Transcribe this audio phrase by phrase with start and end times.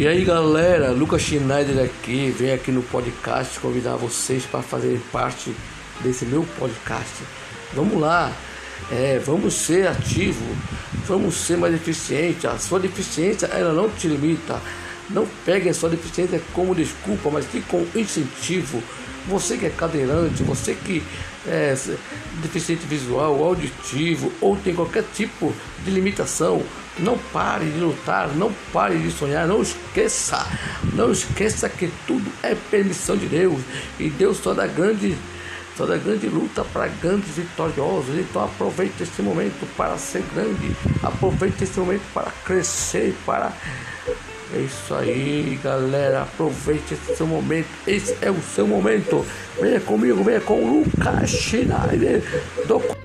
[0.00, 5.54] E aí galera, Lucas Schneider aqui, vem aqui no podcast convidar vocês para fazerem parte
[6.00, 7.22] desse meu podcast.
[7.74, 8.32] Vamos lá,
[8.90, 10.56] é, vamos ser ativos,
[11.06, 12.46] vamos ser mais eficientes.
[12.46, 14.58] A sua deficiência ela não te limita.
[15.10, 18.82] Não pegue a sua deficiência como desculpa, mas que com incentivo.
[19.30, 21.00] Você que é cadeirante, você que
[21.46, 21.72] é
[22.42, 25.54] deficiente visual, auditivo ou tem qualquer tipo
[25.84, 26.60] de limitação,
[26.98, 30.44] não pare de lutar, não pare de sonhar, não esqueça,
[30.94, 33.60] não esqueça que tudo é permissão de Deus
[34.00, 35.16] e Deus só dá grande,
[35.76, 38.18] só grande luta para grandes vitoriosos.
[38.18, 43.52] Então aproveite esse momento para ser grande, aproveite esse momento para crescer, para
[44.54, 46.22] é isso aí, galera.
[46.22, 47.68] Aproveite esse seu momento.
[47.86, 49.24] Esse é o seu momento.
[49.60, 52.22] Venha comigo, venha com o Lucas Schneider
[52.66, 52.99] do